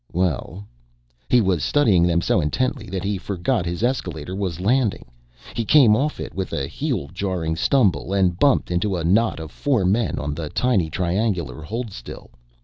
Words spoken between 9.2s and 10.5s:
of four men on the